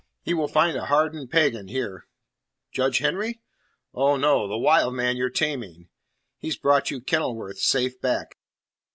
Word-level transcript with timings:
"He 0.23 0.33
will 0.33 0.47
find 0.47 0.75
a 0.75 0.87
hardened 0.87 1.29
pagan 1.29 1.67
here." 1.67 2.07
"Judge 2.71 2.97
Henry?" 2.97 3.39
"Oh, 3.93 4.15
no! 4.17 4.47
The 4.47 4.57
wild 4.57 4.95
man 4.95 5.15
you're 5.15 5.29
taming. 5.29 5.89
He's 6.39 6.57
brought 6.57 6.89
you 6.89 7.01
Kenilworth 7.01 7.59
safe 7.59 8.01
back." 8.01 8.39